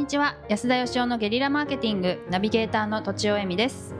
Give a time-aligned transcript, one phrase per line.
[0.00, 0.38] にちは。
[0.48, 3.94] 安田義雄のゲリラマーケティングナビゲーターのとちおえみです。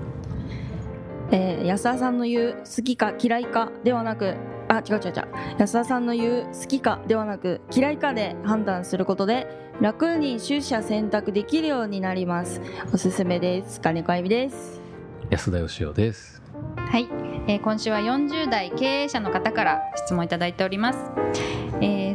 [1.30, 4.34] えー安田さんの言う好きか嫌いかではなく
[4.68, 5.25] あ違う違う違う。
[5.59, 9.46] 安田さんの言う好きかではなく嫌いかで判断することで
[9.82, 12.62] 楽に取捨選択できるようになります。
[12.95, 13.82] おすすめです。
[13.82, 14.80] 金子あゆみです。
[15.29, 16.41] 安田義雄です。
[16.77, 17.09] はい、
[17.46, 20.98] えー今週は40代経営者の方から質問いただいております、
[21.34, 21.59] えー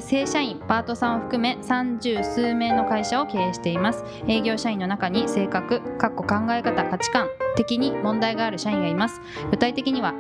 [0.08, 4.04] 正社員パートさんを含め30数名の会社を経営しています。
[4.28, 9.20] 営業社員の中に性格かっこ考え方価値観的に問題がある社員がいます。
[9.50, 10.14] 具体的には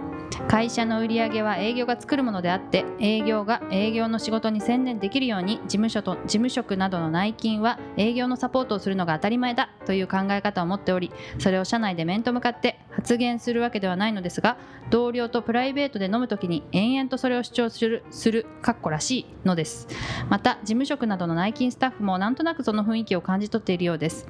[0.48, 14.58] 会社の売り上げは営業が作るものであって営業が営業の仕事に専念できるように事務所と事務職などの内勤は営業のサポートをするのが当たり前だという考え方を持っておりそれを社内で面と向かって発言するわけではないのですが
[14.90, 19.88] 同僚とプライベートで飲むときに延々とそれを主張するするかっこらしいのです。
[20.30, 24.28] また事務職などの内勤スタッフもなんとなくその雰囲気を感じ取っているようです。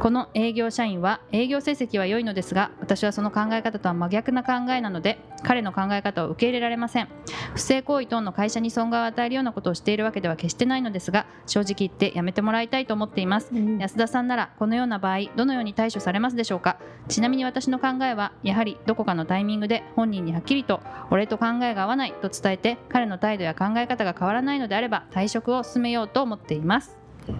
[0.00, 7.08] この営業社員は営業成績は良いのですが私はその考え方とは真逆な考えなので彼の考え方を受け入れられません。
[7.54, 13.50] 不正行為等の会社に損害を与えるようなことをしているわけでは決してないのですが正直言ってやめてもらいたいと思っています。
[13.78, 16.78] 安田さんならこのような場合どのように対処されますでしょうか。
[17.08, 20.80] ちなみに私の考えはやはりどこかのタイミングで本人にはっきりと
[21.10, 26.96] 俺と考えが合わないと伝えて彼の態度や考え方が変わらないのであれば退職を進めようと思っています。
[27.26, 27.38] という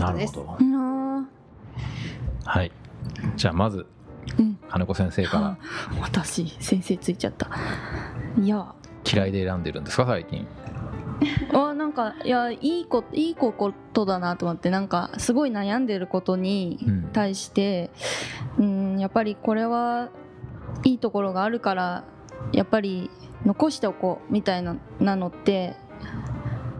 [0.00, 0.06] こ
[2.44, 2.72] はい。
[3.36, 3.86] じゃあまず、
[4.38, 4.58] うん。
[4.68, 5.56] 金子先生かあ
[6.00, 7.48] 私先生ついちゃった。
[8.40, 8.56] いや。
[8.56, 8.74] ら
[9.12, 10.46] 嫌いで選んでるんですか最近。
[11.52, 13.52] あなんかいやいいこいいこ
[13.92, 17.10] とだなと思ってなんかすごい悩んでることにうん。
[17.12, 17.90] 対して
[18.58, 20.10] うんやっぱりこれは
[20.84, 22.04] いいところがあるから
[22.52, 23.10] やっぱり
[23.44, 25.74] 残しておこうみたいななのって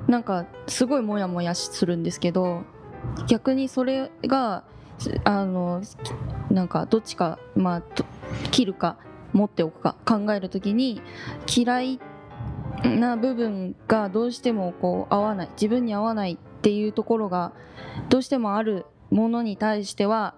[0.07, 2.63] なんかすごいモヤモヤするんですけど
[3.29, 4.65] 逆にそれが
[5.25, 5.83] あの
[6.51, 7.83] なんかどっちか、まあ、
[8.51, 8.99] 切るか
[9.33, 11.01] 持っておくか考えるときに
[11.47, 12.01] 嫌い
[12.85, 17.53] な部分がどうしてもこう合わない自分に合わないっていうところが
[18.09, 20.35] どうしてもあるものに対しては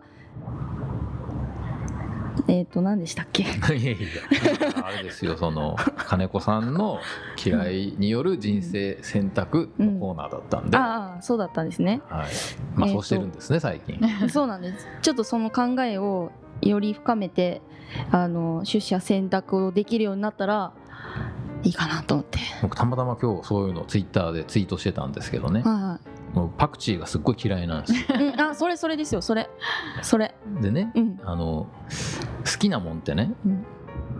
[2.52, 3.44] えっ、と何でしたっけ？
[3.74, 4.84] いやいや。
[4.84, 7.00] あれですよその金子さんの
[7.42, 12.02] 嫌いによる人生選択のコーナーだったんで、ああそうだったんですね。
[12.10, 12.28] はい。
[12.76, 13.98] まあそうしてるんですね最近。
[14.28, 14.86] そうなんです。
[15.00, 16.30] ちょっとその考えを
[16.60, 17.62] より深めて
[18.10, 20.72] あの出社選択をできるようになったら
[21.62, 22.38] いいかなと思って。
[22.60, 25.62] 僕たまたま今日そういうのツイッターでツイートしてたんですけどね。
[25.62, 25.98] は
[26.34, 28.18] もうパクチーがすっごい嫌いなんですよ。
[28.18, 29.50] い、うん、あそれそれですよそれ。
[30.00, 30.34] それ。
[30.62, 31.20] でね、うん。
[31.24, 31.66] あの
[32.52, 33.64] 好きなもんってねうん。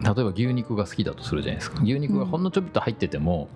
[0.02, 1.80] 例えば牛肉が好きだとするじゃないですか。
[1.82, 3.48] 牛肉がほんのちょびっと入ってても、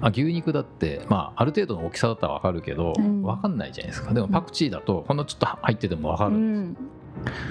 [0.00, 3.22] あ牛肉だって、まあ、ある程度の大きさだったら分かるけど、うん。
[3.22, 4.14] 分かんないじゃないですか。
[4.14, 6.76] でもパクチーだとほんのちょっと入ってても分かうる、ん。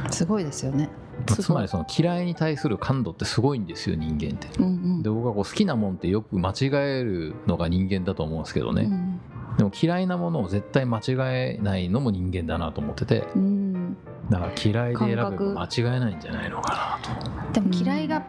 [0.09, 0.89] すごいですよね。
[1.27, 4.47] まあつまりその嫌いに対する感度ってすごいんですよ人間って。
[4.59, 4.69] うんう
[4.99, 5.03] ん。
[5.03, 6.69] で僕はこう好きなもんってよく間違
[6.99, 9.19] えるのが人間だと思うんですけどね、うん。
[9.57, 11.01] でも嫌いなものを絶対間違
[11.55, 13.27] えないのも人間だなと思ってて。
[13.35, 13.60] うん
[14.31, 16.99] だから嫌いで選間違えないんじゃないのか
[17.51, 18.25] でも嫌いが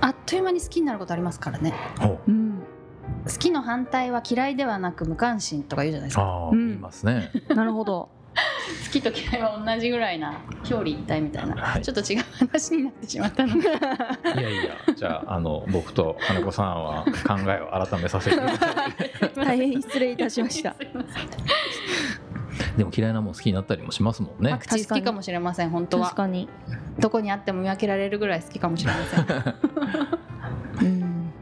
[0.00, 1.74] あっという間に好きになることありますからね。
[2.00, 2.30] う。
[2.30, 2.62] うん。
[3.26, 6.22] 好きの反対は嫌いではなく無関心とか言うじゃないですか。
[6.22, 6.68] ああ、うん。
[6.68, 7.30] 言いますね。
[7.54, 8.08] なるほど。
[8.86, 11.82] 好きと嫌いは同じぐらいな表裏一体みたいな、はい。
[11.82, 13.54] ちょっと違う話になってしまったの。
[13.54, 18.92] でいやいや、じゃあ、あの、僕と金子さんは考えを改めさせていただい。
[18.92, 19.10] て。
[19.34, 20.74] 大変失礼いたしました。
[20.78, 21.26] すいません
[22.78, 24.50] でも嫌いなもん好きになったりもしますもんね。
[24.52, 24.68] パク。
[24.68, 26.04] チー好きかもしれません本当は。
[26.04, 26.48] 確かに。
[27.00, 30.86] どこにあっても見分けられるぐらい好きかもしれません。
[30.86, 31.32] うん。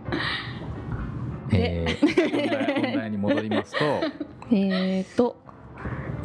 [1.53, 3.85] えー本題に戻りますと、
[4.51, 5.37] えーと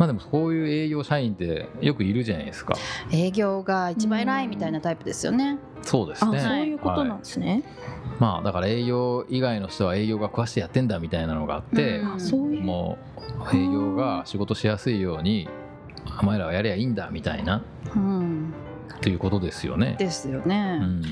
[0.02, 2.74] まあでもこういう営業社員ってよくいるじゃないですか。
[3.12, 6.40] 営業が一番偉いみたいなタイプですよねそうですね。
[6.40, 7.64] あそういうことなんですね
[8.18, 12.98] まあだから営業以外の人は営業が食わしてやってんだみたいなのがあって、うんも
[13.54, 15.48] う営業が仕事しやすいように、
[16.20, 17.64] お前らはやりゃいいんだみたいな
[17.96, 18.54] うん
[18.96, 19.98] っていうことですよね。
[20.00, 21.06] ですよね、うん。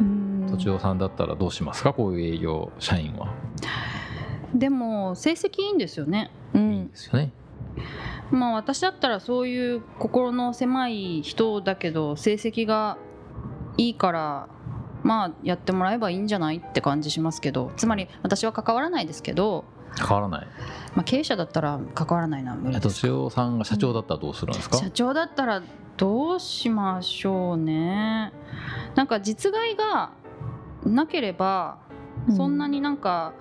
[0.00, 1.92] うんとちおさんだったらどうしますか？
[1.92, 3.32] こういう営業社員は。
[4.52, 7.30] でも成績いいんですよねういいんんですよね。
[8.30, 12.98] まあ私だったらそういう心の狭い人だけど成績が
[13.76, 14.48] いいから
[15.02, 19.64] まあやってもらえばいいんじゃないって感じしますけどつまり私は関わらないですけど、
[19.96, 20.46] 変わらない？
[20.94, 24.78] まあ、経営者だったら関わらないのは無理ですさんが社長だったらどうするんですか？
[24.78, 25.62] 社長だったら
[25.96, 28.32] どうしましょうね
[28.96, 30.10] なんか実害が
[30.84, 31.78] なければ
[32.36, 33.34] そんなになんか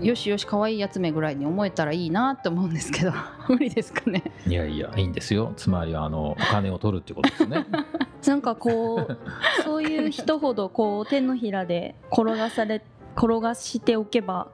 [0.00, 3.12] よしよし可愛いやつめぐらいに思えたらいいなって思うんですけど。
[3.48, 4.22] 無理ですかね。
[4.46, 5.52] いやいやいいんですよ。
[5.56, 7.66] つまりはあのお金を取るってことですね。
[8.26, 9.18] なんかこう
[9.62, 12.82] そういう人ほどこう手のひらで転がされ
[13.16, 14.48] 転がしておけば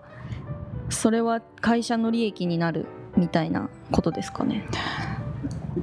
[0.90, 2.87] それは会社の利益になる
[3.17, 4.67] みたいなことですかね。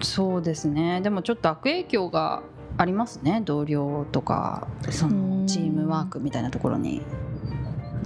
[0.01, 1.01] そうですね。
[1.01, 2.43] でもちょっと悪影響が
[2.77, 3.41] ありますね。
[3.43, 7.01] 同僚とかそのチームワークみたいなところに。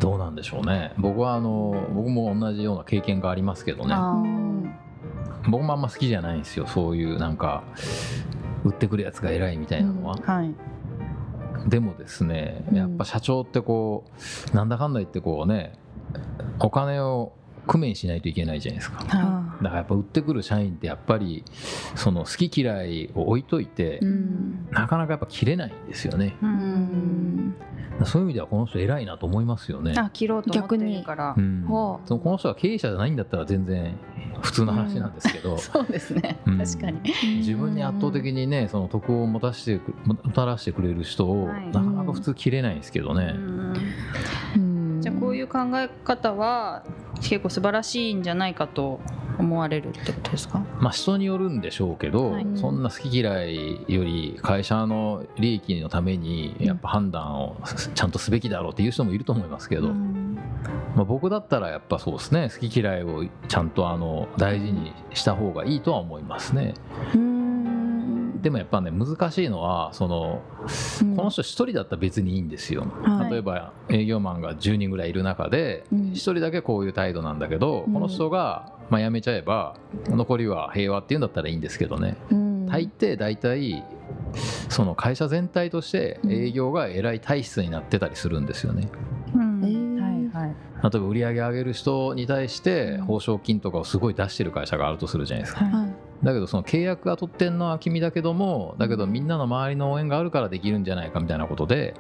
[0.03, 0.91] どうなんでしょうね。
[0.97, 3.95] 僕はあの僕も同じような経験がありますけどね。
[5.50, 6.67] 僕もあんま好きじゃないんですよ。
[6.67, 7.63] そういうなんか
[8.65, 10.53] 売ってくるやつが偉いみたいなのは、はい。
[11.69, 12.77] でもですねうん。
[12.77, 14.03] やっぱ社長ってこ
[14.51, 15.71] うなんだかんだ言ってこうね
[16.59, 17.31] お金を
[17.65, 19.06] 工面しないといけないじゃないですか。
[19.06, 21.45] だかはらやっぱ売ってくる社員ってやっぱり
[21.95, 24.67] その好き嫌いを置いといて、うん。
[24.69, 26.25] なかなかやっぱ切れないんですよね。
[26.25, 27.56] い、ううんん
[28.06, 29.94] そういう意味ではこの人偉いなと思いますよね。
[29.98, 31.36] あ切ろうと思ってるから。
[31.38, 31.42] う。
[31.42, 31.66] ん。
[31.69, 33.98] はあそのこの人が経営者じゃないんだったら全然
[34.42, 36.57] 普通の話なんですけど、そうですね、うん。
[36.57, 37.01] 確かに。
[37.38, 41.68] 自分に圧倒的にねその得を持たしてくもたらしてくれる人を、はい。
[41.68, 43.36] なかなか普通切れないんですけどね、
[44.56, 45.00] うん。
[45.01, 46.84] じゃあこういう考え方は
[47.22, 49.00] 結構素晴らしいんじゃないかと
[49.38, 50.63] 思われるってことですか？
[50.80, 52.47] まあ人によるんでしょうけど、はい。
[52.56, 57.57] そんな好き嫌いより会社の利益のためにやっぱ判断を
[57.95, 60.38] ちゃんとすべきだろうっていう人もいると思いますけど、うん。
[60.95, 66.74] まあ、僕だったらやっぱそうですね好き嫌いをちゃんとあの大事にした方がいいとは思いますね。
[67.15, 67.32] うん
[68.44, 70.42] でもやっぱね難しいのはその
[71.01, 71.16] うん。
[71.16, 73.31] この人一人だったら別にいいんですよ、はい。
[73.31, 76.12] 例えば営業マンが10人ぐらいいる中でうん。
[76.12, 77.94] 一人だけこういう態度なんだけど、うん。
[77.94, 82.18] この人がまあ辞めちゃえば残りは平和っていうんだったらいいんですけどね。
[82.30, 82.66] うん。
[82.68, 83.84] 大抵大体
[84.68, 88.90] その会社全体として営業が偉い体質になってたりするんですよね。
[90.84, 95.63] 例えば売り上げ上げる人に対して報奨金とかをすごい出してる会社があるとするじゃないですか。
[95.63, 101.95] はいはいだけどその契約が取ってんのは君だけどもだけどみんなの周りの応援があるからできるんじゃないかみたいなことで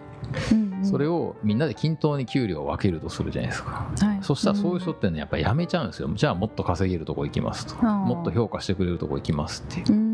[0.51, 3.91] うんそれをみんなで均等に給料を分けるとするじゃないですか。
[3.99, 6.09] はいそしたらそういう人ってねやっぱり辞めちゃうんですよ。
[6.13, 7.83] じゃあもっと稼げるとこ行きますと。
[7.85, 9.91] もっと評価してくれるとこ行きますっていう。
[9.91, 10.13] うん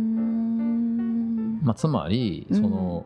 [1.64, 3.06] まあ、つまりその、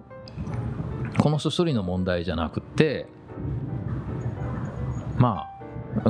[1.18, 3.08] この人一人の問題じゃなくって
[5.18, 5.53] まあ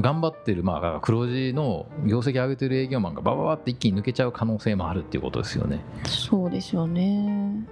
[0.01, 5.81] 頑張ってる、まあ、黒字の業績上げてる営業マンがバババって一気に抜けちゃう可能性もあるっていうことですよね。
[6.07, 7.65] そうですよね。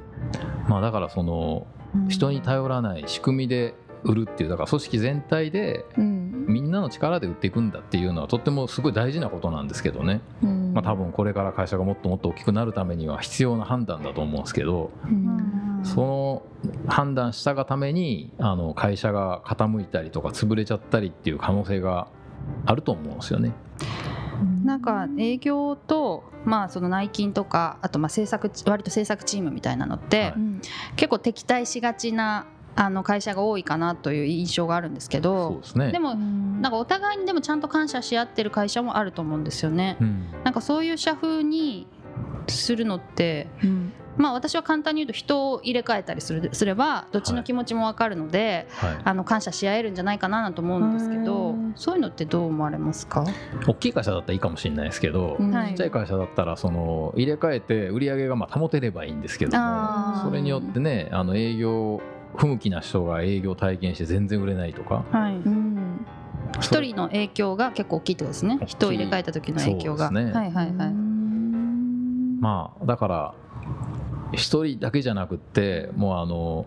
[0.67, 1.65] まあ、だからその
[2.09, 3.73] 人に頼らない仕組みで
[4.03, 6.31] 売るっていうだから組織全体でうん。
[6.47, 10.73] みんなの力で売っていくんだっていうのはとってもすごい大事なことなんですけどね、うん。
[10.73, 14.91] まあ、多分これから会社がもっともっと大きくなるためには必要な判断だと思うんですけど。
[15.05, 16.43] うんその
[16.87, 22.07] 判断したがためにあの会社が傾いたりとか潰れちゃったりっていう可能性が
[22.65, 23.53] あると思うんですよね。
[24.63, 30.31] なんか営業と、まあ、その内勤とかあとまあ制作チ割と制作チームみたいなのって、はい。
[30.31, 30.61] うん。
[30.95, 32.45] 結構敵対しがちな
[32.75, 35.91] あの会社が多いかなという印象があるんですけそうどですね。
[35.91, 39.97] でもなんかお互いにでもちゃんと感謝し合ってる会社もあると思うんですよね。
[39.99, 40.25] うん。
[40.43, 41.87] なんかそういう社風に
[42.57, 43.93] するのってうん。
[44.17, 51.73] まあ私は簡単に言うと人を入れ替えたりするすればどっちの気持ちも分かるので、はい、あの感謝し合えるんじゃないかなと思うんですけどうん。
[51.77, 53.23] そういうのってどう思われますか、
[53.65, 55.55] 大きい会社だったらいいかもしれないですけど、うん。
[55.55, 55.69] はい。
[55.69, 62.01] ちっちゃい会社だったらその入れ替えて売り上げがまあ保てればいいんですけどもそれによってねあの営業
[62.35, 65.05] 不向きな人が営業体験して全然売れないとか。
[65.11, 66.05] はい、うん。
[66.59, 68.59] 一人の影響が結構大きいってことですね。
[68.65, 70.31] 人を入れ替えた時の影響が、ね。
[70.31, 70.93] はいはいはい、
[72.41, 73.33] まあだから
[74.33, 76.65] 一人だけじゃなくってもうあの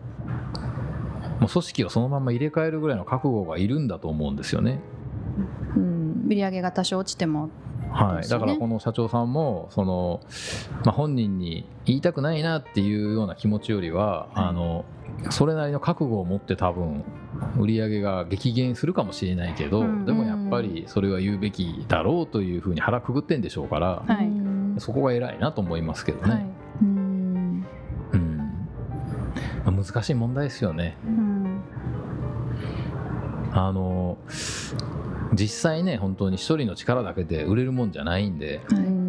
[1.41, 4.81] もう組織をそのまま入れ替えるぐらいの覚悟がいるんだと思うんですよね。
[5.77, 6.25] うん。
[6.29, 7.51] 売り上げが多少落ちても。
[7.91, 10.21] はい、だからこの社長さんもその、
[10.85, 14.85] まあ、本人に言いたくないなっていうような気持ちよりは、あの
[15.31, 17.05] それなりの覚悟を持って多分
[17.59, 20.05] 売り上げが激減するかもしれないけど、うん。
[20.05, 24.27] でもやっぱりそれは言うべきだろうというふうに腹くぐってんでしょうから、はい。
[24.27, 24.34] うん
[24.79, 26.39] そこが偉いなと思いますけどはい。
[26.39, 27.67] ね、うん。
[28.13, 28.37] うん。
[29.65, 30.97] まあ難しい問題ですよね。
[31.07, 31.61] うん。
[33.53, 34.19] あの
[35.33, 38.61] 実際ね本当に一人の力だけで売れるもんじゃないんで。
[38.71, 38.79] はい。
[38.79, 39.05] うん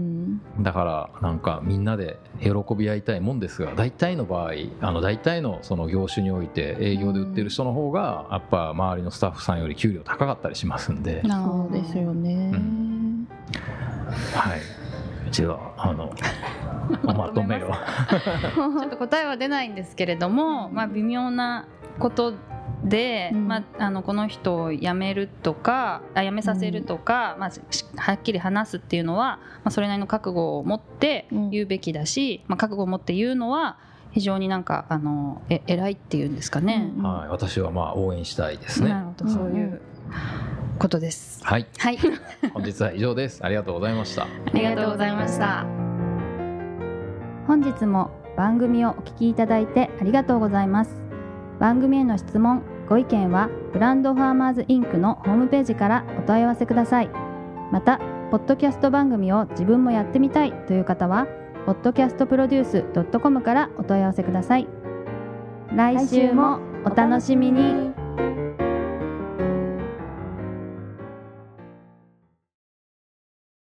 [0.59, 12.33] だからなんかみんなで喜び合いたいもんですが大体の場合あの大体のその業種において営業で売ってる人の方がやっぱ周りのスタッフさんより給料高かったりしますんで、そうですよね。
[12.33, 12.51] うん。
[12.51, 12.74] はい
[15.35, 16.13] 一応あの
[17.03, 17.67] お まとめを。
[18.79, 21.65] ちょっと答えは出ないんですけれども、まあ、微妙な
[21.99, 22.35] こと
[22.85, 23.47] で、うん。
[23.49, 27.61] まあ、あのこの人を辞めるとかあ辞めさせるとか、まあ、し
[27.97, 31.49] はっきり話すっていうのは、まあ、それなりの覚悟を持ってうん。
[31.49, 33.77] 言うべきだし、まあ、覚悟を持って言うのは
[34.11, 36.93] 非常になんかあのえ偉いっていうんですかね。
[36.97, 38.89] うんはい、私はまあ応援したいですね。
[38.89, 39.27] なるほど。
[39.27, 39.81] そういう
[40.77, 41.43] ことです。
[41.43, 41.97] はい、はい、
[42.53, 43.43] 本日は以上です。
[43.43, 44.23] ありがとうございました。
[44.23, 45.65] ありがとうございました。
[47.47, 50.91] 本日も番組をお聞きいただいてありがとうございます
[51.59, 57.09] 番組への質問ご意見はブランドファーマーズインクのホームページからお問い合わせください
[57.71, 57.99] また
[58.31, 61.27] ポッドキャスト番組を自分もやってみたいという方は
[61.65, 64.67] podcastproduce.com からお問い合わせください
[65.73, 68.04] 来週もお楽しみに